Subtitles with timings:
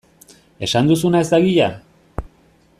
[0.67, 1.69] Esan duzuna ez da egia?